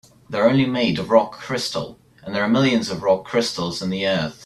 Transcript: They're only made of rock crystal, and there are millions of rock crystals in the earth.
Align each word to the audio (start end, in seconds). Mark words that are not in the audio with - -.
They're 0.31 0.49
only 0.49 0.65
made 0.65 0.97
of 0.97 1.11
rock 1.11 1.33
crystal, 1.33 1.99
and 2.23 2.33
there 2.33 2.41
are 2.43 2.47
millions 2.49 2.89
of 2.89 3.03
rock 3.03 3.23
crystals 3.23 3.83
in 3.83 3.91
the 3.91 4.07
earth. 4.07 4.39